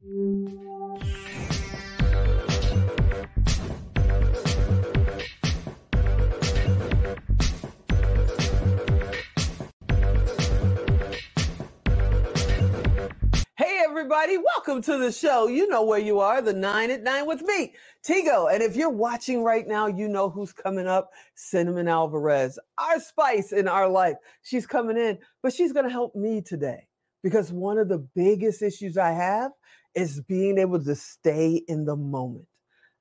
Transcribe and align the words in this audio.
Hey, 0.00 0.06
everybody, 13.84 14.38
welcome 14.38 14.80
to 14.82 14.98
the 14.98 15.10
show. 15.10 15.48
You 15.48 15.66
know 15.66 15.82
where 15.82 15.98
you 15.98 16.20
are, 16.20 16.40
the 16.40 16.52
nine 16.52 16.92
at 16.92 17.02
nine 17.02 17.26
with 17.26 17.42
me, 17.42 17.74
Tigo. 18.06 18.54
And 18.54 18.62
if 18.62 18.76
you're 18.76 18.88
watching 18.88 19.42
right 19.42 19.66
now, 19.66 19.88
you 19.88 20.06
know 20.06 20.30
who's 20.30 20.52
coming 20.52 20.86
up 20.86 21.10
Cinnamon 21.34 21.88
Alvarez, 21.88 22.56
our 22.78 23.00
spice 23.00 23.50
in 23.50 23.66
our 23.66 23.88
life. 23.88 24.14
She's 24.42 24.64
coming 24.64 24.96
in, 24.96 25.18
but 25.42 25.52
she's 25.52 25.72
going 25.72 25.86
to 25.86 25.90
help 25.90 26.14
me 26.14 26.40
today 26.40 26.86
because 27.24 27.52
one 27.52 27.78
of 27.78 27.88
the 27.88 28.06
biggest 28.14 28.62
issues 28.62 28.96
I 28.96 29.10
have 29.10 29.50
is 29.94 30.20
being 30.22 30.58
able 30.58 30.82
to 30.82 30.94
stay 30.94 31.62
in 31.68 31.84
the 31.84 31.96
moment. 31.96 32.46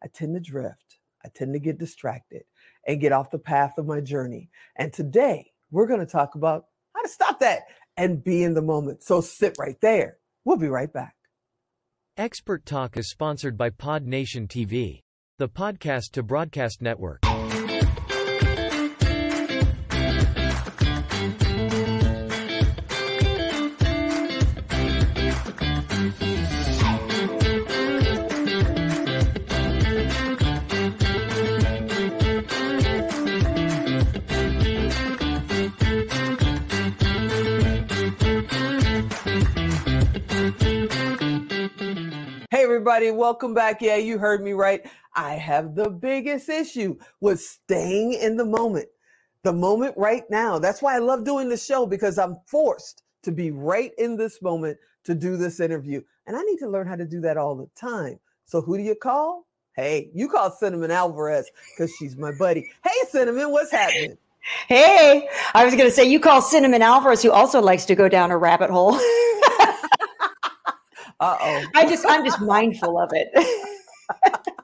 I 0.03 0.07
tend 0.07 0.35
to 0.35 0.39
drift, 0.39 0.99
I 1.25 1.29
tend 1.33 1.53
to 1.53 1.59
get 1.59 1.77
distracted 1.77 2.43
and 2.87 3.01
get 3.01 3.11
off 3.11 3.31
the 3.31 3.39
path 3.39 3.77
of 3.77 3.85
my 3.85 3.99
journey. 3.99 4.49
And 4.75 4.93
today, 4.93 5.51
we're 5.71 5.87
going 5.87 5.99
to 5.99 6.05
talk 6.05 6.35
about 6.35 6.65
how 6.95 7.01
to 7.01 7.09
stop 7.09 7.39
that 7.39 7.63
and 7.97 8.23
be 8.23 8.43
in 8.43 8.53
the 8.53 8.61
moment. 8.61 9.03
So 9.03 9.21
sit 9.21 9.55
right 9.59 9.79
there. 9.81 10.17
We'll 10.45 10.57
be 10.57 10.69
right 10.69 10.91
back. 10.91 11.15
Expert 12.15 12.65
Talk 12.65 12.97
is 12.97 13.09
sponsored 13.09 13.57
by 13.57 13.69
Pod 13.69 14.05
Nation 14.05 14.47
TV, 14.47 15.01
the 15.37 15.49
podcast 15.49 16.11
to 16.13 16.23
broadcast 16.23 16.81
network. 16.81 17.26
Everybody, 42.87 43.11
welcome 43.11 43.53
back. 43.53 43.81
Yeah, 43.81 43.97
you 43.97 44.17
heard 44.17 44.41
me 44.41 44.53
right. 44.53 44.81
I 45.13 45.33
have 45.33 45.75
the 45.75 45.89
biggest 45.89 46.47
issue 46.47 46.97
with 47.19 47.41
staying 47.41 48.13
in 48.13 48.37
the 48.37 48.45
moment, 48.45 48.87
the 49.43 49.51
moment 49.51 49.93
right 49.97 50.23
now. 50.29 50.57
That's 50.57 50.81
why 50.81 50.95
I 50.95 50.99
love 50.99 51.25
doing 51.25 51.49
the 51.49 51.57
show 51.57 51.85
because 51.85 52.17
I'm 52.17 52.37
forced 52.45 53.03
to 53.23 53.31
be 53.33 53.51
right 53.51 53.91
in 53.97 54.15
this 54.15 54.41
moment 54.41 54.77
to 55.03 55.13
do 55.13 55.35
this 55.35 55.59
interview. 55.59 56.01
And 56.27 56.37
I 56.37 56.41
need 56.43 56.59
to 56.59 56.69
learn 56.69 56.87
how 56.87 56.95
to 56.95 57.03
do 57.03 57.19
that 57.19 57.35
all 57.35 57.55
the 57.57 57.67
time. 57.75 58.21
So, 58.45 58.61
who 58.61 58.77
do 58.77 58.83
you 58.83 58.95
call? 58.95 59.45
Hey, 59.73 60.09
you 60.13 60.29
call 60.29 60.49
Cinnamon 60.49 60.89
Alvarez 60.89 61.51
because 61.75 61.93
she's 61.93 62.15
my 62.15 62.31
buddy. 62.39 62.71
Hey, 62.85 63.09
Cinnamon, 63.09 63.51
what's 63.51 63.71
happening? 63.71 64.17
Hey, 64.69 65.27
I 65.53 65.65
was 65.65 65.73
going 65.73 65.89
to 65.89 65.91
say 65.91 66.05
you 66.05 66.21
call 66.21 66.41
Cinnamon 66.41 66.81
Alvarez, 66.81 67.21
who 67.21 67.31
also 67.31 67.59
likes 67.59 67.83
to 67.83 67.95
go 67.95 68.07
down 68.07 68.31
a 68.31 68.37
rabbit 68.37 68.69
hole. 68.69 68.93
Uh 71.19 71.37
oh. 71.39 71.65
I 71.75 71.87
just, 71.87 72.05
I'm 72.07 72.23
just 72.23 72.41
mindful 72.41 72.99
of 72.99 73.11
it. 73.13 73.29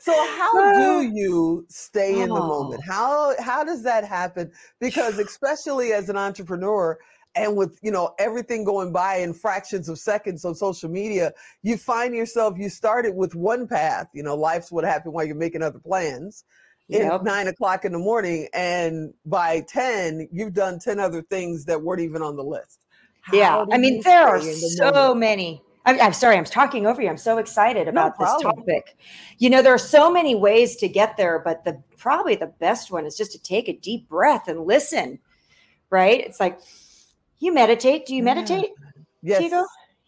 So 0.00 0.12
how 0.12 0.72
do 0.74 1.10
you 1.14 1.66
stay 1.68 2.20
in 2.20 2.28
the 2.28 2.34
moment? 2.34 2.82
How 2.84 3.34
how 3.40 3.64
does 3.64 3.82
that 3.82 4.04
happen? 4.04 4.50
Because 4.80 5.18
especially 5.18 5.92
as 5.92 6.08
an 6.08 6.16
entrepreneur 6.16 6.98
and 7.34 7.56
with 7.56 7.78
you 7.82 7.90
know 7.90 8.14
everything 8.18 8.64
going 8.64 8.92
by 8.92 9.16
in 9.16 9.34
fractions 9.34 9.88
of 9.88 9.98
seconds 9.98 10.44
on 10.44 10.54
social 10.54 10.90
media, 10.90 11.32
you 11.62 11.76
find 11.76 12.14
yourself 12.14 12.58
you 12.58 12.68
started 12.68 13.14
with 13.14 13.34
one 13.34 13.66
path. 13.66 14.08
You 14.12 14.22
know, 14.22 14.36
life's 14.36 14.70
what 14.70 14.84
happened 14.84 15.14
while 15.14 15.24
you're 15.24 15.34
making 15.34 15.62
other 15.62 15.78
plans. 15.78 16.44
Yep. 16.88 17.12
At 17.12 17.24
nine 17.24 17.48
o'clock 17.48 17.84
in 17.84 17.90
the 17.90 17.98
morning, 17.98 18.46
and 18.54 19.12
by 19.24 19.62
ten, 19.62 20.28
you've 20.30 20.54
done 20.54 20.78
ten 20.78 21.00
other 21.00 21.22
things 21.22 21.64
that 21.64 21.82
weren't 21.82 22.00
even 22.00 22.22
on 22.22 22.36
the 22.36 22.44
list. 22.44 22.85
Yeah, 23.32 23.50
How 23.50 23.64
do 23.64 23.72
I 23.72 23.78
mean, 23.78 24.00
there 24.02 24.26
are 24.26 24.40
stay 24.40 24.52
in 24.52 24.60
the 24.60 24.76
so 24.76 24.92
moment? 24.92 25.20
many. 25.20 25.62
I'm, 25.84 26.00
I'm 26.00 26.12
sorry, 26.12 26.36
I'm 26.36 26.44
talking 26.44 26.86
over 26.86 27.00
you. 27.00 27.08
I'm 27.08 27.16
so 27.16 27.38
excited 27.38 27.86
about 27.86 28.18
this 28.18 28.28
topic. 28.42 28.96
You 29.38 29.50
know, 29.50 29.62
there 29.62 29.74
are 29.74 29.78
so 29.78 30.10
many 30.10 30.34
ways 30.34 30.76
to 30.76 30.88
get 30.88 31.16
there, 31.16 31.38
but 31.44 31.64
the 31.64 31.80
probably 31.96 32.34
the 32.34 32.52
best 32.58 32.90
one 32.90 33.06
is 33.06 33.16
just 33.16 33.32
to 33.32 33.38
take 33.42 33.68
a 33.68 33.76
deep 33.76 34.08
breath 34.08 34.48
and 34.48 34.66
listen. 34.66 35.18
Right? 35.90 36.20
It's 36.26 36.40
like 36.40 36.58
you 37.38 37.52
meditate. 37.52 38.06
Do 38.06 38.14
you 38.16 38.22
Yeah. 38.22 38.34
meditate? 38.34 38.70
Yes. 39.22 39.52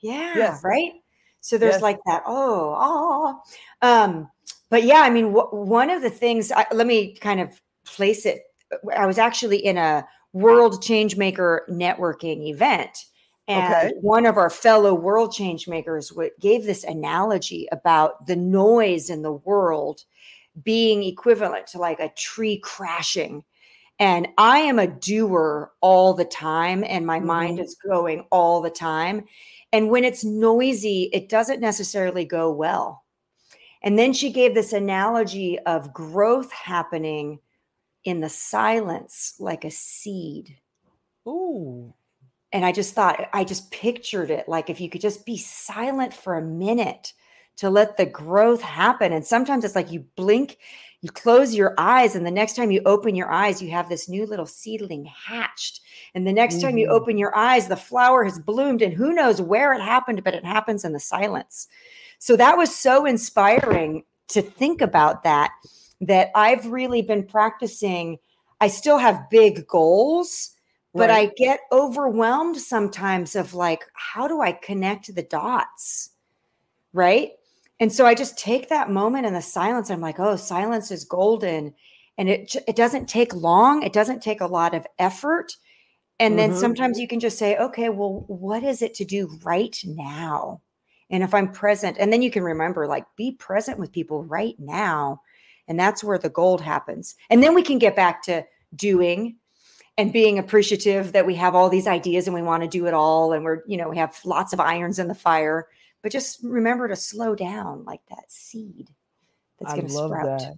Yeah, 0.01 0.37
Yes. 0.37 0.65
right. 0.65 0.93
So 1.41 1.59
there's 1.59 1.75
Yes. 1.75 1.83
like 1.83 1.99
that. 2.07 2.23
Oh, 2.27 2.75
oh, 2.77 3.43
um, 3.83 4.29
but 4.71 4.83
yeah, 4.83 5.01
I 5.01 5.11
mean, 5.11 5.33
one 5.33 5.91
of 5.91 6.03
the 6.03 6.11
things. 6.11 6.51
I, 6.53 6.67
let 6.73 6.87
me 6.87 7.15
kind 7.15 7.41
of 7.41 7.61
place 7.85 8.27
it. 8.27 8.43
I 8.95 9.07
was 9.07 9.19
actually 9.19 9.59
in 9.65 9.79
a 9.79 10.05
World 10.33 10.83
Changemaker 10.83 11.61
networking 11.69 12.49
event, 12.49 13.07
and 13.47 13.65
Okay. 13.65 13.93
one 14.01 14.27
of 14.27 14.37
our 14.37 14.51
fellow 14.51 14.93
World 14.95 15.31
Changemakers 15.33 16.11
w- 16.11 16.31
gave 16.39 16.65
this 16.65 16.85
analogy 16.85 17.67
about 17.73 18.27
the 18.27 18.37
noise 18.37 19.09
in 19.11 19.23
the 19.23 19.33
world 19.33 20.05
being 20.63 21.03
equivalent 21.03 21.67
to 21.69 21.79
like 21.79 22.01
a 22.01 22.13
tree 22.17 22.59
crashing. 22.59 23.45
And 23.99 24.29
I 24.39 24.59
am 24.61 24.79
a 24.79 24.87
doer 24.87 25.73
all 25.81 26.15
the 26.15 26.25
time, 26.25 26.85
and 26.85 27.07
my 27.07 27.21
mind 27.21 27.59
Mhm. 27.59 27.65
is 27.65 27.75
going 27.77 28.27
all 28.31 28.61
the 28.61 28.71
time. 28.71 29.25
And 29.73 29.91
when 29.91 30.05
it's 30.05 30.25
noisy, 30.25 31.11
it 31.13 31.29
doesn't 31.29 31.61
necessarily 31.61 32.25
go 32.25 32.51
well. 32.51 33.05
And 33.83 33.99
then 33.99 34.13
she 34.13 34.31
gave 34.31 34.55
this 34.55 34.73
analogy 34.73 35.59
of 35.61 35.93
growth 35.93 36.53
happening 36.53 37.41
in 38.09 38.21
the 38.21 38.29
silence, 38.29 39.35
like 39.39 39.65
a 39.65 39.71
seed. 39.71 40.57
Ooh. 41.27 41.93
And 42.53 42.65
I 42.65 42.73
just 42.73 42.95
thought, 42.95 43.29
I 43.33 43.45
just 43.45 43.71
pictured 43.71 44.31
it 44.31 44.49
like 44.49 44.71
if 44.71 44.81
you 44.81 44.89
could 44.89 45.03
just 45.03 45.27
be 45.27 45.37
silent 45.37 46.15
for 46.15 46.37
a 46.37 46.43
minute 46.43 47.13
to 47.59 47.69
let 47.69 47.97
the 47.97 48.07
growth 48.07 48.63
happen. 48.63 49.13
And 49.13 49.27
sometimes 49.27 49.65
it's 49.65 49.75
like 49.75 49.93
you 49.93 50.07
blink, 50.17 50.59
you 51.03 51.11
close 51.11 51.55
your 51.55 51.75
eyes, 51.77 52.15
and 52.17 52.25
the 52.25 52.31
next 52.31 52.57
time 52.57 52.71
you 52.71 52.81
open 52.87 53.15
your 53.15 53.31
eyes, 53.31 53.61
you 53.61 53.71
have 53.71 53.89
this 53.89 54.09
new 54.09 54.25
little 54.25 54.47
seedling 54.47 55.05
hatched. 55.05 55.81
And 56.15 56.27
the 56.27 56.33
next 56.33 56.61
time 56.61 56.79
you 56.79 56.87
Mhm. 56.87 56.93
open 56.93 57.19
your 57.19 57.37
eyes, 57.37 57.69
the 57.69 57.77
flower 57.77 58.25
has 58.25 58.39
bloomed, 58.39 58.81
and 58.81 58.95
who 58.95 59.13
knows 59.13 59.43
where 59.43 59.73
it 59.75 59.83
happened, 59.83 60.25
but 60.25 60.35
it 60.35 60.45
happens 60.45 60.85
in 60.85 60.93
the 60.93 61.01
silence. 61.01 61.69
So 62.19 62.37
that 62.37 62.57
was 62.57 62.75
so 62.75 63.05
inspiring 63.05 64.05
to 64.29 64.41
think 64.41 64.81
about 64.81 65.25
that, 65.25 65.51
that 66.01 66.31
I've 66.35 66.67
really 66.67 67.03
been 67.03 67.25
practicing. 67.27 68.19
I 68.61 68.69
still 68.69 68.99
have 68.99 69.31
big 69.31 69.67
goals 69.67 70.55
but 70.97 71.11
Right. 71.11 71.11
I 71.11 71.27
get 71.37 71.61
overwhelmed 71.71 72.57
sometimes 72.57 73.37
of 73.37 73.55
like, 73.55 73.85
how 73.95 74.27
do 74.27 74.41
I 74.41 74.51
connect 74.51 75.15
the 75.15 75.23
dots? 75.23 76.11
Right. 76.93 77.33
And 77.81 77.93
so 77.93 78.07
I 78.07 78.15
just 78.15 78.39
take 78.39 78.69
that 78.69 78.91
moment 78.91 79.27
in 79.27 79.35
the 79.35 79.43
silence. 79.43 79.91
I'm 79.91 80.01
like, 80.01 80.19
oh, 80.19 80.37
silence 80.37 80.91
is 80.91 81.05
golden. 81.05 81.75
And 82.17 82.29
it, 82.29 82.57
it 82.67 82.75
doesn't 82.77 83.09
take 83.09 83.35
long, 83.35 83.83
it 83.83 83.93
doesn't 83.93 84.23
take 84.23 84.41
a 84.41 84.47
lot 84.47 84.75
of 84.75 84.87
effort. 84.99 85.53
And 86.21 86.39
then 86.39 86.53
Mhm. 86.53 86.55
sometimes 86.55 86.99
you 86.99 87.09
can 87.09 87.21
just 87.21 87.39
say, 87.39 87.57
okay, 87.59 87.89
well, 87.91 88.25
what 88.29 88.63
is 88.65 88.83
it 88.83 88.95
to 88.95 89.05
do 89.05 89.39
right 89.45 89.77
now? 89.85 90.63
And 91.11 91.23
if 91.23 91.35
I'm 91.35 91.53
present, 91.53 91.97
and 91.99 92.13
then 92.13 92.23
you 92.23 92.31
can 92.31 92.43
remember, 92.45 92.87
like, 92.87 93.07
be 93.17 93.33
present 93.33 93.79
with 93.79 93.93
people 93.93 94.25
right 94.25 94.57
now. 94.59 95.23
And 95.69 95.79
that's 95.79 96.03
where 96.03 96.19
the 96.19 96.31
gold 96.31 96.61
happens. 96.61 97.15
And 97.31 97.43
then 97.43 97.55
we 97.55 97.63
can 97.63 97.79
get 97.79 97.95
back 97.95 98.23
to 98.25 98.45
doing 98.75 99.37
and 99.97 100.13
being 100.13 100.39
appreciative 100.39 101.13
that 101.13 101.27
we 101.27 101.35
have 101.35 101.55
all 101.55 101.69
these 101.69 101.87
ideas 101.87 102.27
and 102.27 102.35
we 102.35 102.43
want 102.43 102.63
to 102.63 102.69
do 102.69 102.87
it 102.87 102.95
all 102.95 103.33
and 103.33 103.45
we're 103.45 103.63
you 103.67 103.77
know 103.77 103.89
we 103.89 103.97
have 103.97 104.17
lots 104.25 104.53
of 104.53 104.61
irons 104.61 104.99
in 104.99 105.09
the 105.09 105.15
fire 105.15 105.67
but 106.03 106.13
just 106.13 106.39
remember 106.43 106.87
to 106.87 106.95
slow 106.95 107.35
down 107.35 107.83
like 107.85 108.01
that 108.09 108.31
seed 108.31 108.91
that's 109.59 109.75
going 109.75 109.89
to 109.89 109.93
love 109.93 110.11
sprout 110.11 110.39
that. 110.39 110.55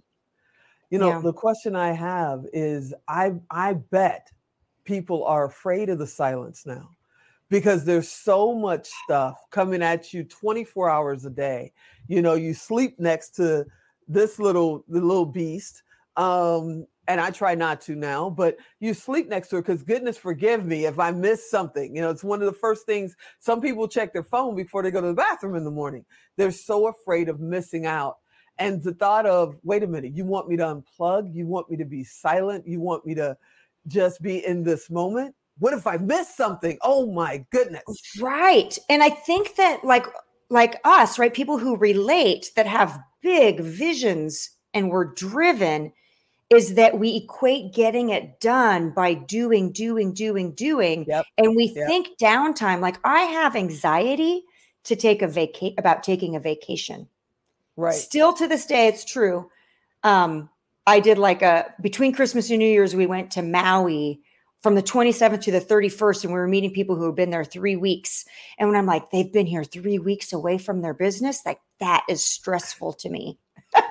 You 0.89 0.99
know, 0.99 1.09
Yeah. 1.09 1.21
the 1.21 1.33
question 1.33 1.75
I 1.75 1.93
have 1.93 2.45
is 2.53 2.93
I 3.07 3.35
I 3.49 3.73
bet 3.73 4.29
people 4.83 5.23
are 5.23 5.45
afraid 5.45 5.89
of 5.89 5.99
the 5.99 6.07
silence 6.07 6.65
now 6.65 6.89
because 7.49 7.85
there's 7.85 8.09
so 8.09 8.53
much 8.53 8.89
stuff 9.05 9.39
coming 9.51 9.81
at 9.81 10.13
you 10.13 10.23
24 10.23 10.89
hours 10.89 11.25
a 11.25 11.29
day. 11.29 11.71
You 12.07 12.21
know, 12.21 12.33
you 12.33 12.53
sleep 12.53 12.99
next 12.99 13.29
to 13.37 13.65
this 14.07 14.39
little 14.39 14.83
the 14.87 15.01
little 15.01 15.25
beast. 15.25 15.83
Um 16.17 16.85
and 17.07 17.19
I 17.19 17.31
try 17.31 17.55
not 17.55 17.81
to 17.81 17.95
now, 17.95 18.29
but 18.29 18.57
you 18.79 18.93
sleep 18.93 19.27
next 19.27 19.49
to 19.49 19.57
her 19.57 19.61
because 19.61 19.83
goodness 19.83 20.17
forgive 20.17 20.65
me 20.65 20.85
if 20.85 20.99
I 20.99 21.11
miss 21.11 21.49
something. 21.49 21.95
You 21.95 22.01
know, 22.01 22.09
it's 22.09 22.23
one 22.23 22.41
of 22.41 22.45
the 22.45 22.57
first 22.57 22.85
things 22.85 23.15
some 23.39 23.59
people 23.59 23.87
check 23.87 24.13
their 24.13 24.23
phone 24.23 24.55
before 24.55 24.83
they 24.83 24.91
go 24.91 25.01
to 25.01 25.07
the 25.07 25.13
bathroom 25.13 25.55
in 25.55 25.63
the 25.63 25.71
morning. 25.71 26.05
They're 26.37 26.51
so 26.51 26.87
afraid 26.87 27.27
of 27.27 27.39
missing 27.39 27.85
out. 27.85 28.17
And 28.59 28.83
the 28.83 28.93
thought 28.93 29.25
of, 29.25 29.57
wait 29.63 29.81
a 29.81 29.87
minute, 29.87 30.15
you 30.15 30.23
want 30.23 30.47
me 30.47 30.55
to 30.57 30.63
unplug? 30.63 31.33
You 31.33 31.47
want 31.47 31.69
me 31.71 31.77
to 31.77 31.85
be 31.85 32.03
silent? 32.03 32.67
You 32.67 32.79
want 32.79 33.05
me 33.05 33.15
to 33.15 33.35
just 33.87 34.21
be 34.21 34.45
in 34.45 34.63
this 34.63 34.89
moment? 34.89 35.33
what 35.61 35.73
if 35.73 35.85
I 35.85 35.97
miss 35.97 36.35
something? 36.35 36.77
Oh 36.81 37.11
my 37.11 37.45
goodness. 37.51 37.83
Right. 38.19 38.77
And 38.89 39.03
I 39.03 39.11
think 39.11 39.55
that 39.55 39.85
like 39.85 40.07
like 40.51 40.79
us, 40.83 41.17
right? 41.17 41.33
People 41.33 41.57
who 41.57 41.77
relate 41.77 42.51
that 42.55 42.67
have 42.67 42.99
big 43.21 43.61
visions 43.61 44.51
and 44.73 44.89
we're 44.89 45.05
driven 45.13 45.93
is 46.49 46.75
that 46.75 46.99
we 46.99 47.15
equate 47.15 47.73
getting 47.73 48.09
it 48.09 48.41
done 48.41 48.89
by 48.89 49.13
doing, 49.13 49.71
doing, 49.71 50.13
doing, 50.13 50.51
doing. 50.51 51.05
Yep. 51.07 51.25
And 51.37 51.55
we 51.55 51.73
Yep. 51.75 51.87
think 51.87 52.07
downtime, 52.21 52.81
like 52.81 52.97
I 53.05 53.21
have 53.21 53.55
anxiety 53.55 54.43
to 54.83 54.95
take 54.95 55.21
a 55.21 55.27
vacate 55.27 55.75
about 55.77 56.03
taking 56.03 56.35
a 56.35 56.39
vacation. 56.39 57.07
Right. 57.77 57.93
Still 57.93 58.33
to 58.33 58.47
this 58.47 58.65
day, 58.65 58.87
it's 58.87 59.05
true. 59.05 59.49
Um, 60.03 60.49
I 60.85 60.99
did 60.99 61.17
like 61.17 61.41
a 61.41 61.73
between 61.79 62.11
Christmas 62.11 62.49
and 62.49 62.59
New 62.59 62.65
Year's, 62.65 62.95
we 62.95 63.05
went 63.05 63.31
to 63.31 63.41
Maui 63.41 64.19
from 64.61 64.75
the 64.75 64.83
27th 64.83 65.41
to 65.41 65.51
the 65.51 65.61
31st, 65.61 66.25
and 66.25 66.33
we 66.33 66.39
were 66.39 66.47
meeting 66.47 66.71
people 66.71 66.95
who 66.95 67.05
had 67.05 67.15
been 67.15 67.31
there 67.31 67.43
three 67.43 67.75
weeks. 67.75 68.25
And 68.57 68.69
when 68.69 68.77
I'm 68.77 68.85
like, 68.85 69.09
they've 69.09 69.31
been 69.31 69.47
here 69.47 69.63
three 69.63 69.99
weeks 69.99 70.33
away 70.33 70.57
from 70.57 70.81
their 70.81 70.93
business, 70.93 71.41
like 71.45 71.59
that 71.79 72.03
is 72.07 72.23
stressful 72.23 72.93
to 72.93 73.09
me. 73.09 73.39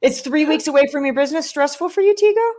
it's 0.00 0.20
three 0.20 0.44
weeks 0.44 0.66
away 0.66 0.88
from 0.90 1.04
your 1.04 1.14
business, 1.14 1.48
stressful 1.48 1.88
for 1.88 2.00
you, 2.00 2.14
Tigo? 2.14 2.50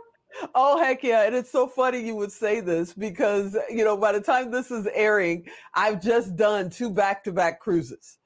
Oh 0.54 0.78
heck 0.78 1.02
yeah. 1.02 1.24
And 1.26 1.34
it's 1.34 1.50
so 1.50 1.66
funny 1.66 1.98
you 1.98 2.16
would 2.16 2.32
say 2.32 2.60
this 2.60 2.94
because 2.94 3.56
you 3.68 3.84
know 3.84 3.96
by 3.96 4.12
the 4.12 4.20
time 4.20 4.50
this 4.50 4.70
is 4.70 4.88
airing, 4.94 5.46
I've 5.74 6.02
just 6.02 6.36
done 6.36 6.70
two 6.70 6.90
back-to-back 6.90 7.60
cruises. 7.60 8.18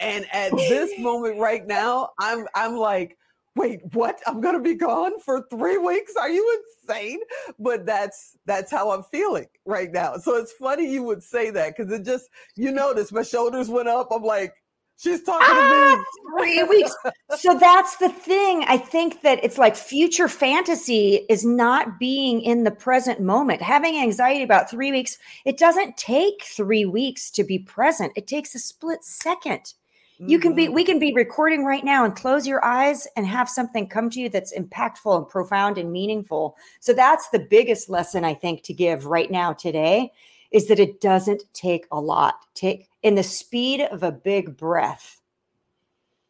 And 0.00 0.26
at 0.32 0.52
this 0.52 0.92
moment 0.98 1.38
right 1.38 1.66
now, 1.66 2.10
I'm 2.18 2.46
I'm 2.54 2.76
like, 2.76 3.16
wait, 3.56 3.80
what? 3.92 4.20
I'm 4.26 4.40
gonna 4.40 4.60
be 4.60 4.74
gone 4.74 5.18
for 5.20 5.46
three 5.48 5.78
weeks? 5.78 6.14
Are 6.16 6.30
you 6.30 6.62
insane? 6.88 7.20
But 7.58 7.86
that's 7.86 8.36
that's 8.46 8.70
how 8.70 8.90
I'm 8.90 9.02
feeling 9.04 9.46
right 9.64 9.92
now. 9.92 10.16
So 10.16 10.36
it's 10.36 10.52
funny 10.52 10.90
you 10.90 11.02
would 11.04 11.22
say 11.22 11.50
that 11.50 11.76
because 11.76 11.92
it 11.92 12.04
just 12.04 12.28
you 12.56 12.72
notice 12.72 13.12
my 13.12 13.22
shoulders 13.22 13.68
went 13.68 13.88
up. 13.88 14.08
I'm 14.10 14.22
like, 14.22 14.54
she's 14.96 15.22
talking 15.22 15.46
to 15.46 15.54
me. 15.54 15.60
Ah, 15.60 16.04
three 16.38 16.62
weeks. 16.64 16.94
So 17.38 17.58
that's 17.58 17.96
the 17.96 18.08
thing. 18.08 18.64
I 18.68 18.78
think 18.78 19.22
that 19.22 19.42
it's 19.42 19.58
like 19.58 19.76
future 19.76 20.28
fantasy 20.28 21.26
is 21.28 21.44
not 21.44 21.98
being 21.98 22.40
in 22.42 22.64
the 22.64 22.70
present 22.70 23.20
moment. 23.20 23.62
Having 23.62 23.98
anxiety 23.98 24.42
about 24.42 24.70
three 24.70 24.92
weeks, 24.92 25.18
it 25.44 25.58
doesn't 25.58 25.96
take 25.96 26.44
three 26.44 26.84
weeks 26.84 27.30
to 27.32 27.44
be 27.44 27.58
present. 27.58 28.12
It 28.16 28.26
takes 28.26 28.54
a 28.54 28.58
split 28.58 29.04
second. 29.04 29.74
You 30.18 30.38
can 30.38 30.54
be, 30.54 30.68
Mhm. 30.68 30.74
we 30.74 30.84
can 30.84 30.98
be 30.98 31.12
recording 31.12 31.64
right 31.64 31.84
now 31.84 32.04
and 32.04 32.14
close 32.14 32.46
your 32.46 32.64
eyes 32.64 33.06
and 33.16 33.26
have 33.26 33.48
something 33.48 33.88
come 33.88 34.10
to 34.10 34.20
you 34.20 34.28
that's 34.28 34.56
impactful 34.56 35.16
and 35.16 35.28
profound 35.28 35.76
and 35.76 35.92
meaningful. 35.92 36.56
So 36.80 36.92
that's 36.92 37.28
the 37.30 37.40
biggest 37.40 37.88
lesson 37.88 38.24
I 38.24 38.34
think 38.34 38.62
to 38.64 38.72
give 38.72 39.06
right 39.06 39.30
now 39.30 39.52
today 39.52 40.12
is 40.52 40.68
that 40.68 40.78
it 40.78 41.00
doesn't 41.00 41.42
take 41.52 41.86
a 41.90 42.00
lot. 42.00 42.46
Take 42.54 42.88
in 43.02 43.16
the 43.16 43.24
speed 43.24 43.80
of 43.80 44.02
a 44.04 44.12
big 44.12 44.56
breath 44.56 45.20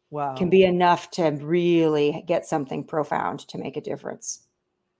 wow. 0.09 0.35
can 0.35 0.49
be 0.49 0.63
enough 0.63 1.11
to 1.11 1.29
really 1.29 2.23
get 2.27 2.45
something 2.45 2.83
profound 2.83 3.41
to 3.49 3.57
make 3.59 3.77
a 3.77 3.81
difference. 3.81 4.41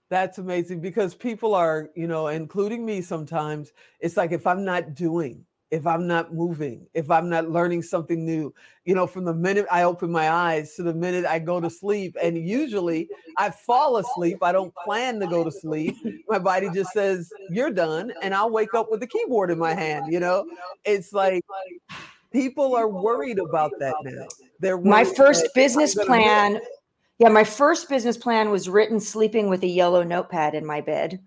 That's 0.09 0.37
amazing 0.37 0.81
because 0.81 1.15
people 1.15 1.55
are, 1.55 1.89
you 1.95 2.07
know, 2.07 2.27
including 2.27 2.85
me 2.85 3.01
sometimes, 3.01 3.73
it's 3.99 4.15
like 4.15 4.31
if 4.31 4.45
I'm 4.45 4.63
not 4.63 4.93
doing, 4.93 5.45
if 5.71 5.87
I'm 5.87 6.07
not 6.07 6.33
moving, 6.33 6.87
if 6.93 7.09
I'm 7.09 7.29
not 7.29 7.49
learning 7.49 7.81
something 7.81 8.25
new, 8.25 8.53
you 8.85 8.93
know, 8.93 9.07
from 9.07 9.25
the 9.25 9.33
minute 9.33 9.65
I 9.71 9.83
open 9.83 10.11
my 10.11 10.29
eyes 10.29 10.75
to 10.75 10.83
the 10.83 10.93
minute 10.93 11.25
I 11.25 11.39
go 11.39 11.59
to 11.59 11.69
sleep, 11.69 12.15
and 12.21 12.37
usually 12.37 13.09
I 13.37 13.49
fall 13.49 13.97
asleep, 13.97 14.37
I 14.41 14.51
don't 14.51 14.73
plan 14.85 15.19
to 15.19 15.27
go 15.27 15.43
to 15.43 15.51
sleep. 15.51 15.95
My 16.27 16.39
body 16.39 16.69
just 16.73 16.91
says, 16.93 17.31
You're 17.49 17.71
done. 17.71 18.13
And 18.21 18.33
I'll 18.33 18.51
wake 18.51 18.73
up 18.73 18.91
with 18.91 18.99
the 18.99 19.07
keyboard 19.07 19.49
in 19.49 19.57
my 19.57 19.73
hand, 19.73 20.11
you 20.11 20.19
know? 20.19 20.45
It's 20.85 21.13
like 21.13 21.43
people 22.31 22.75
are 22.75 22.87
worried 22.87 23.39
about 23.39 23.71
that 23.79 23.95
now. 24.03 24.27
They're 24.59 24.77
My 24.77 25.03
first 25.03 25.47
business 25.55 25.95
plan, 25.95 26.59
yeah, 27.17 27.29
my 27.29 27.43
first 27.43 27.89
business 27.89 28.17
plan 28.17 28.49
was 28.51 28.69
written 28.69 28.99
sleeping 28.99 29.49
with 29.49 29.63
a 29.63 29.67
yellow 29.67 30.03
notepad 30.03 30.53
in 30.53 30.65
my 30.65 30.81
bed. 30.81 31.19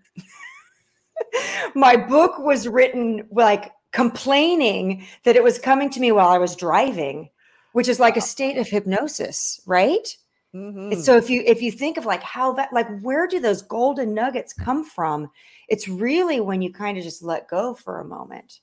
my 1.75 1.95
book 1.95 2.39
was 2.39 2.67
written 2.67 3.27
like 3.31 3.71
complaining 3.91 5.05
that 5.23 5.35
it 5.35 5.43
was 5.43 5.59
coming 5.59 5.89
to 5.91 5.99
me 5.99 6.11
while 6.11 6.29
I 6.29 6.37
was 6.37 6.55
driving, 6.55 7.29
which 7.73 7.87
is 7.87 7.99
like 7.99 8.17
a 8.17 8.21
state 8.21 8.57
of 8.57 8.67
hypnosis, 8.67 9.61
right? 9.65 10.07
Mhm. 10.53 11.03
So 11.03 11.15
if 11.17 11.29
you 11.29 11.43
if 11.45 11.61
you 11.61 11.71
think 11.71 11.97
of 11.97 12.05
like 12.05 12.23
how 12.23 12.53
that 12.53 12.73
like 12.73 12.87
where 13.01 13.27
do 13.27 13.39
those 13.39 13.61
golden 13.61 14.13
nuggets 14.13 14.53
come 14.53 14.83
from? 14.83 15.29
It's 15.67 15.87
really 15.87 16.39
when 16.41 16.61
you 16.61 16.73
kind 16.73 16.97
of 16.97 17.03
just 17.03 17.23
let 17.23 17.47
go 17.47 17.75
for 17.75 17.99
a 17.99 18.05
moment. 18.05 18.59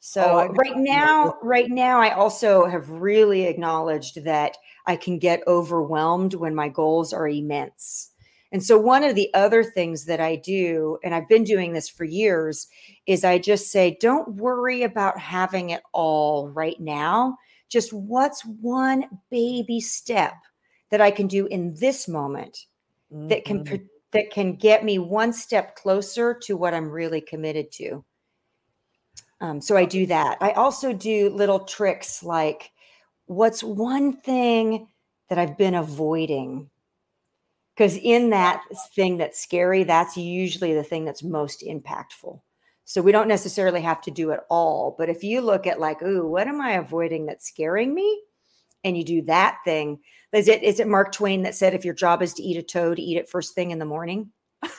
So 0.00 0.22
Oh, 0.22 0.48
right 0.48 0.76
now 0.76 1.34
right 1.42 1.70
now 1.70 2.00
i 2.00 2.10
also 2.10 2.66
have 2.66 2.88
really 2.90 3.44
acknowledged 3.46 4.24
that 4.24 4.56
i 4.86 4.96
can 4.96 5.18
get 5.18 5.46
overwhelmed 5.48 6.34
when 6.34 6.54
my 6.54 6.68
goals 6.68 7.12
are 7.12 7.28
immense 7.28 8.11
and 8.52 8.62
so 8.62 8.78
one 8.78 9.02
of 9.02 9.14
the 9.14 9.32
other 9.34 9.64
things 9.64 10.04
that 10.04 10.20
i 10.20 10.36
do 10.36 10.98
and 11.02 11.14
i've 11.14 11.28
been 11.28 11.44
doing 11.44 11.72
this 11.72 11.88
for 11.88 12.04
years 12.04 12.68
is 13.06 13.24
i 13.24 13.38
just 13.38 13.70
say 13.70 13.96
don't 14.00 14.36
worry 14.36 14.82
about 14.82 15.18
having 15.18 15.70
it 15.70 15.82
all 15.92 16.48
right 16.50 16.80
now 16.80 17.36
just 17.72 17.92
what's 17.92 18.44
one 18.44 19.04
baby 19.30 19.80
step 19.80 20.34
that 20.90 21.00
I 21.00 21.10
can 21.10 21.26
do 21.26 21.46
in 21.46 21.74
this 21.74 22.06
moment 22.06 22.66
that 23.10 23.44
can 23.46 23.64
Mhm. 23.64 23.88
that 24.12 24.30
can 24.30 24.56
get 24.56 24.84
me 24.84 24.98
one 24.98 25.32
step 25.32 25.74
closer 25.74 26.34
to 26.34 26.54
what 26.54 26.74
I'm 26.74 26.90
really 26.90 27.22
committed 27.22 27.72
to. 27.72 28.04
Um, 29.40 29.62
so 29.62 29.74
I 29.74 29.86
do 29.86 30.04
that. 30.06 30.36
I 30.42 30.52
also 30.52 30.92
do 30.92 31.30
little 31.30 31.60
tricks 31.60 32.22
like, 32.22 32.70
what's 33.24 33.62
one 33.62 34.20
thing 34.20 34.88
that 35.30 35.38
I've 35.38 35.56
been 35.56 35.74
avoiding? 35.74 36.70
Because 37.82 37.98
in 38.00 38.30
that 38.30 38.62
thing 38.94 39.16
that's 39.16 39.40
scary, 39.42 39.82
that's 39.82 40.16
usually 40.16 40.72
the 40.72 40.84
thing 40.84 41.04
that's 41.04 41.24
most 41.24 41.64
impactful. 41.66 42.40
So 42.84 43.02
we 43.02 43.10
don't 43.10 43.26
necessarily 43.26 43.80
have 43.80 44.00
to 44.02 44.12
do 44.12 44.30
it 44.30 44.38
all. 44.48 44.94
But 44.96 45.08
if 45.08 45.24
you 45.24 45.40
look 45.40 45.66
at 45.66 45.80
like, 45.80 46.00
ooh, 46.00 46.24
what 46.28 46.46
am 46.46 46.60
I 46.60 46.74
avoiding 46.74 47.26
that's 47.26 47.48
scaring 47.48 47.92
me? 47.92 48.22
And 48.84 48.96
you 48.96 49.02
do 49.02 49.22
that 49.22 49.58
thing. 49.64 49.98
Is 50.32 50.46
it 50.46 50.62
is 50.62 50.78
it 50.78 50.86
Mark 50.86 51.10
Twain 51.10 51.42
that 51.42 51.56
said 51.56 51.74
if 51.74 51.84
your 51.84 51.92
job 51.92 52.22
is 52.22 52.34
to 52.34 52.42
eat 52.44 52.56
a 52.56 52.62
toad, 52.62 53.00
eat 53.00 53.16
it 53.16 53.28
first 53.28 53.52
thing 53.52 53.72
in 53.72 53.80
the 53.80 53.84
morning? 53.84 54.30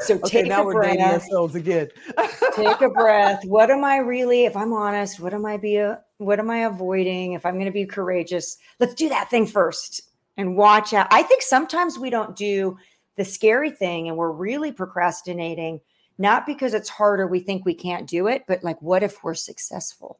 So 0.00 0.16
okay, 0.16 0.40
take 0.40 0.48
now 0.48 0.62
a 0.62 0.64
we're 0.64 0.82
dating 0.82 0.98
breath. 0.98 1.22
ourselves 1.22 1.54
again. 1.54 1.88
take 2.56 2.80
a 2.80 2.88
breath. 2.88 3.44
What 3.44 3.70
am 3.70 3.84
I 3.84 3.98
really, 3.98 4.46
if 4.46 4.56
I'm 4.56 4.72
honest, 4.72 5.20
what 5.20 5.32
am 5.32 5.46
I 5.46 5.58
be 5.58 5.78
uh, 5.78 5.96
what 6.24 6.38
am 6.38 6.50
I 6.50 6.58
avoiding? 6.58 7.32
If 7.32 7.44
I'm 7.44 7.54
going 7.54 7.66
to 7.66 7.72
be 7.72 7.86
courageous, 7.86 8.58
let's 8.80 8.94
do 8.94 9.08
that 9.08 9.30
thing 9.30 9.46
first 9.46 10.02
and 10.36 10.56
watch 10.56 10.92
out. 10.92 11.08
I 11.10 11.22
think 11.22 11.42
sometimes 11.42 11.98
we 11.98 12.10
don't 12.10 12.36
do 12.36 12.78
the 13.16 13.24
scary 13.24 13.70
thing 13.70 14.08
and 14.08 14.16
we're 14.16 14.32
really 14.32 14.72
procrastinating, 14.72 15.80
not 16.18 16.46
because 16.46 16.74
it's 16.74 16.88
harder, 16.88 17.26
we 17.26 17.40
think 17.40 17.64
we 17.64 17.74
can't 17.74 18.08
do 18.08 18.26
it, 18.26 18.44
but 18.48 18.64
like, 18.64 18.80
what 18.80 19.02
if 19.02 19.22
we're 19.22 19.34
successful? 19.34 20.18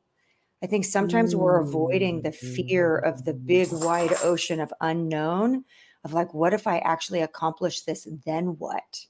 I 0.63 0.67
think 0.67 0.85
sometimes 0.85 1.35
we're 1.35 1.59
avoiding 1.59 2.23
the 2.23 2.31
fear 2.31 2.97
of 2.97 3.25
the 3.25 3.35
big 3.35 3.69
wide 3.73 4.13
ocean 4.23 4.61
of 4.61 4.73
unknown 4.81 5.65
of 6.05 6.13
like, 6.13 6.33
what 6.35 6.55
if 6.55 6.67
I 6.67 6.79
actually 6.79 7.21
accomplish 7.21 7.83
this? 7.83 8.07
Then 8.25 8.59
what? 8.59 9.07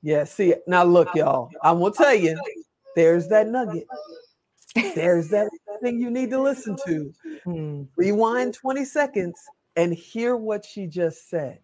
Yeah, 0.00 0.24
see, 0.24 0.54
now 0.66 0.84
look, 0.84 1.14
y'all, 1.14 1.50
I'm 1.62 1.80
gonna 1.80 1.92
tell 1.92 2.14
you, 2.14 2.40
there's 2.94 3.28
that 3.28 3.48
nugget. 3.48 3.86
There's 4.94 5.28
that 5.30 5.50
thing 5.82 6.00
you 6.00 6.10
need 6.10 6.30
to 6.30 6.40
listen 6.40 6.76
to. 6.86 7.12
Hmm. 7.44 7.82
Rewind 7.96 8.54
20 8.54 8.84
seconds 8.84 9.40
and 9.76 9.92
hear 9.94 10.36
what 10.36 10.64
she 10.64 10.86
just 10.86 11.28
said, 11.28 11.60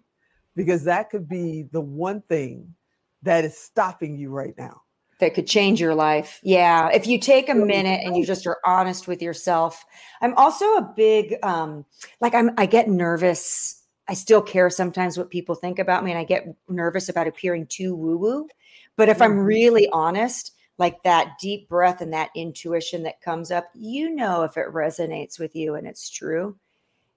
because 0.56 0.84
that 0.84 1.10
could 1.10 1.28
be 1.28 1.64
the 1.72 1.80
one 1.80 2.22
thing 2.22 2.74
that 3.22 3.44
is 3.44 3.56
stopping 3.58 4.16
you 4.16 4.30
right 4.30 4.54
now. 4.58 4.82
that 5.20 5.32
could 5.34 5.46
change 5.46 5.80
your 5.80 5.94
life. 5.94 6.40
Yeah. 6.42 6.90
If 6.92 7.06
you 7.06 7.18
take 7.20 7.48
a 7.48 7.54
minute 7.54 8.00
and 8.04 8.16
you 8.16 8.26
just 8.26 8.46
are 8.48 8.58
honest 8.66 9.06
with 9.06 9.22
yourself. 9.22 9.84
I'm 10.20 10.34
also 10.34 10.64
a 10.74 10.92
big 10.96 11.36
um 11.44 11.84
like 12.20 12.34
I'm 12.34 12.50
I 12.58 12.66
get 12.66 12.88
nervous. 12.88 13.80
I 14.08 14.14
still 14.14 14.42
care 14.42 14.68
sometimes 14.70 15.16
what 15.16 15.30
people 15.30 15.54
think 15.54 15.78
about 15.78 16.04
me 16.04 16.10
and 16.10 16.18
I 16.18 16.24
get 16.24 16.46
nervous 16.68 17.08
about 17.08 17.28
appearing 17.28 17.66
too 17.68 17.94
woo-woo. 17.94 18.48
But 18.96 19.08
if 19.08 19.22
I'm 19.22 19.36
Mhm. 19.36 19.46
really 19.46 19.88
honest, 19.90 20.52
like 20.78 21.02
that 21.02 21.38
deep 21.40 21.68
breath 21.68 22.00
and 22.00 22.12
that 22.12 22.30
intuition 22.34 23.02
that 23.04 23.20
comes 23.20 23.50
up, 23.50 23.68
you 23.74 24.10
know 24.10 24.42
if 24.42 24.56
it 24.56 24.72
resonates 24.72 25.38
with 25.38 25.54
you 25.54 25.74
and 25.74 25.86
it's 25.86 26.10
true. 26.10 26.56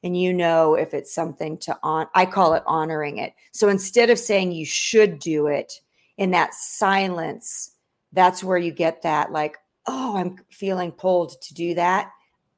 And 0.04 0.20
you 0.20 0.32
know 0.32 0.76
if 0.76 0.94
it's 0.94 1.14
something 1.14 1.58
to 1.60 1.78
on 1.82 2.08
I 2.14 2.26
call 2.26 2.54
it 2.54 2.64
honoring 2.68 3.18
it. 3.18 3.34
So 3.52 3.68
instead 3.68 4.10
of 4.10 4.20
saying 4.20 4.52
you 4.52 4.66
should 4.66 5.20
do 5.20 5.48
it 5.48 5.82
in 6.18 6.32
that 6.32 6.54
silence, 6.54 7.72
that's 8.14 8.44
where 8.44 8.58
you 8.58 8.72
get 8.72 9.02
that 9.02 9.32
like 9.32 9.58
oh 9.86 10.18
i'm 10.18 10.38
feeling 10.50 10.92
pulled 10.92 11.40
to 11.42 11.54
do 11.54 11.76
that 11.76 12.12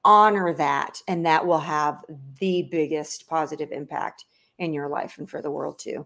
honor 0.05 0.53
that 0.53 1.01
and 1.07 1.25
that 1.25 1.45
will 1.45 1.59
have 1.59 1.97
the 2.39 2.67
biggest 2.71 3.27
positive 3.27 3.71
impact 3.71 4.25
in 4.57 4.73
your 4.73 4.87
life 4.87 5.17
and 5.17 5.29
for 5.29 5.41
the 5.41 5.51
world 5.51 5.77
too 5.77 6.05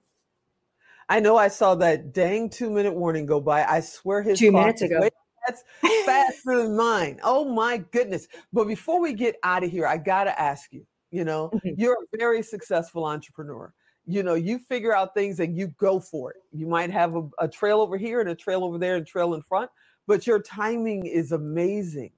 I 1.09 1.19
know 1.19 1.37
I 1.37 1.47
saw 1.47 1.75
that 1.75 2.13
dang 2.13 2.49
two 2.49 2.69
minute 2.69 2.93
warning 2.93 3.25
go 3.25 3.39
by. 3.41 3.63
I 3.65 3.79
swear 3.81 4.21
his 4.21 4.39
Two 4.39 4.51
minutes 4.51 4.81
ago. 4.81 4.99
way 4.99 5.09
That's 5.47 5.63
faster 6.05 6.63
than 6.63 6.75
mine. 6.75 7.19
Oh 7.23 7.45
my 7.45 7.77
goodness. 7.77 8.27
But 8.51 8.67
before 8.67 8.99
we 9.01 9.13
get 9.13 9.35
out 9.43 9.63
of 9.63 9.71
here, 9.71 9.85
I 9.85 9.97
got 9.97 10.23
to 10.25 10.39
ask 10.41 10.71
you, 10.71 10.85
you 11.11 11.23
know, 11.25 11.49
Mhm. 11.53 11.75
you're 11.77 11.97
a 12.01 12.17
very 12.17 12.41
successful 12.41 13.05
entrepreneur. 13.05 13.73
You 14.05 14.23
know, 14.23 14.33
you 14.35 14.59
figure 14.59 14.93
out 14.95 15.13
things 15.13 15.39
and 15.39 15.55
you 15.57 15.67
go 15.77 15.99
for 15.99 16.31
it. 16.31 16.37
You 16.51 16.67
might 16.67 16.91
have 16.91 17.15
a, 17.15 17.29
a 17.39 17.47
trail 17.47 17.79
over 17.81 17.97
here 17.97 18.19
and 18.21 18.29
a 18.29 18.35
trail 18.35 18.63
over 18.63 18.77
there 18.77 18.95
and 18.95 19.05
trail 19.07 19.33
in 19.33 19.41
front, 19.41 19.69
but 20.07 20.25
your 20.27 20.41
timing 20.41 21.05
is 21.05 21.31
amazing. 21.31 22.11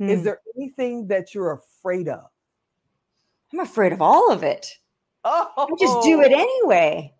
Is 0.00 0.18
Hmm. 0.20 0.24
there 0.24 0.40
anything 0.56 1.06
that 1.08 1.34
you're 1.34 1.52
afraid 1.52 2.08
of? 2.08 2.24
I'm 3.52 3.60
afraid 3.60 3.92
of 3.92 4.00
all 4.02 4.32
of 4.32 4.42
it. 4.42 4.66
Oh, 5.24 5.48
I 5.56 5.66
just 5.78 6.02
do 6.02 6.20
it 6.22 6.32
anyway. 6.32 7.14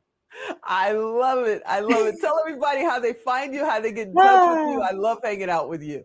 I 0.65 0.93
love 0.93 1.47
it. 1.47 1.63
I 1.67 1.81
love 1.81 2.07
it. 2.07 2.17
Tell 2.21 2.39
everybody 2.47 2.83
how 2.83 2.99
they 2.99 3.13
find 3.13 3.55
you, 3.55 3.65
how 3.65 3.81
they 3.81 3.93
get 3.93 4.09
in 4.09 4.15
touch 4.15 4.59
with 4.59 4.75
you. 4.75 4.83
I 4.83 4.93
love 4.93 5.19
hanging 5.23 5.51
out 5.51 5.69
with 5.69 5.83
you. 5.83 6.05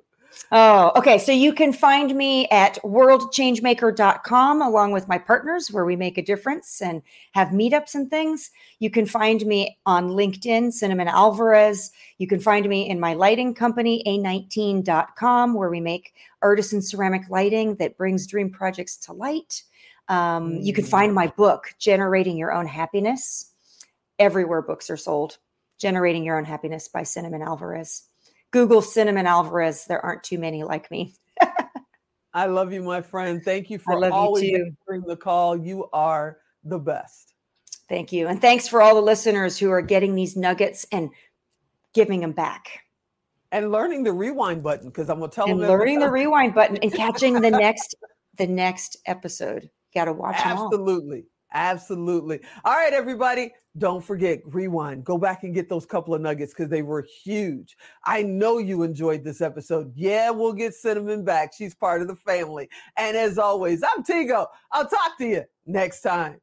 Oh, 0.51 0.91
okay. 0.95 1.17
So 1.17 1.31
you 1.31 1.53
can 1.53 1.73
find 1.73 2.15
me 2.15 2.47
at 2.49 2.77
worldchangemaker.com 2.83 4.61
along 4.61 4.91
with 4.91 5.07
my 5.07 5.17
partners 5.17 5.71
where 5.71 5.85
we 5.85 5.95
make 5.95 6.17
a 6.17 6.21
difference 6.21 6.81
and 6.81 7.01
have 7.31 7.49
meetups 7.49 7.95
and 7.95 8.09
things. 8.09 8.51
You 8.79 8.89
can 8.89 9.05
find 9.05 9.45
me 9.45 9.77
on 9.85 10.09
LinkedIn, 10.09 10.73
Cinnamon 10.73 11.07
Alvarez. 11.07 11.91
You 12.17 12.27
can 12.27 12.39
find 12.39 12.67
me 12.67 12.89
in 12.89 12.99
my 12.99 13.13
lighting 13.13 13.53
company, 13.53 14.03
a19.com, 14.05 15.53
where 15.53 15.69
we 15.69 15.79
make 15.79 16.13
artisan 16.41 16.81
ceramic 16.81 17.29
lighting 17.29 17.75
that 17.75 17.97
brings 17.97 18.27
dream 18.27 18.49
projects 18.49 18.97
to 18.97 19.13
light. 19.13 19.63
Um, 20.07 20.57
You 20.61 20.73
can 20.73 20.85
find 20.85 21.13
my 21.13 21.27
book, 21.27 21.73
Generating 21.79 22.37
Your 22.37 22.53
Own 22.53 22.65
Happiness, 22.65 23.53
everywhere 24.19 24.61
books 24.61 24.89
are 24.89 24.97
sold. 24.97 25.37
Generating 25.79 26.23
Your 26.23 26.37
Own 26.37 26.45
Happiness 26.45 26.87
by 26.87 27.03
Cinnamon 27.03 27.41
Alvarez. 27.41 28.03
Google 28.51 28.81
Cinnamon 28.81 29.27
Alvarez. 29.27 29.85
There 29.85 30.03
aren't 30.03 30.23
too 30.23 30.39
many 30.39 30.63
like 30.63 30.89
me. 30.89 31.15
I 32.33 32.45
love 32.45 32.71
you, 32.71 32.83
my 32.83 33.01
friend. 33.01 33.43
Thank 33.43 33.69
you 33.69 33.79
for 33.79 33.99
love 33.99 34.09
you 34.09 34.15
always 34.15 34.43
too. 34.43 34.71
answering 34.87 35.07
the 35.07 35.15
call. 35.15 35.57
You 35.57 35.89
are 35.91 36.37
the 36.63 36.79
best. 36.79 37.33
Thank 37.89 38.11
you. 38.11 38.27
And 38.27 38.41
thanks 38.41 38.67
for 38.67 38.81
all 38.81 38.95
the 38.95 39.01
listeners 39.01 39.57
who 39.57 39.71
are 39.71 39.81
getting 39.81 40.13
these 40.13 40.35
nuggets 40.35 40.85
and 40.91 41.09
giving 41.93 42.19
them 42.19 42.33
back 42.33 42.81
And 43.51 43.71
learning 43.71 44.03
the 44.03 44.13
rewind 44.13 44.61
button 44.61 44.89
because 44.89 45.09
I'm 45.09 45.19
gonna 45.19 45.31
tell 45.31 45.49
and 45.49 45.59
them 45.59 45.67
learning 45.69 45.99
the 45.99 46.11
rewind 46.11 46.53
button 46.53 46.77
and 46.77 46.93
catching 47.03 47.41
the 47.41 47.49
next 47.49 47.95
the 48.37 48.47
next 48.47 48.97
episode. 49.05 49.69
Got 49.95 50.05
to 50.05 50.13
watch. 50.13 50.35
Absolutely. 50.37 51.25
Absolutely. 51.53 52.41
All 52.65 52.73
right, 52.73 52.93
everybody. 52.93 53.53
Don't 53.77 54.03
forget, 54.03 54.41
rewind. 54.45 55.03
Go 55.05 55.17
back 55.17 55.43
and 55.43 55.53
get 55.53 55.69
those 55.69 55.85
couple 55.85 56.13
of 56.13 56.21
nuggets 56.21 56.53
because 56.53 56.69
they 56.69 56.81
were 56.81 57.05
huge. 57.23 57.77
I 58.03 58.23
know 58.23 58.57
you 58.57 58.83
enjoyed 58.83 59.23
this 59.23 59.39
episode. 59.39 59.93
Yeah, 59.95 60.29
we'll 60.31 60.53
get 60.53 60.73
Cinnamon 60.73 61.23
back. 61.23 61.53
She's 61.55 61.75
part 61.75 62.01
of 62.01 62.07
the 62.07 62.15
family. 62.15 62.69
And 62.97 63.15
as 63.15 63.37
always, 63.37 63.83
I'm 63.83 64.03
Tigo. 64.03 64.47
I'll 64.71 64.87
talk 64.87 65.17
to 65.19 65.25
you 65.25 65.43
next 65.65 66.01
time. 66.01 66.39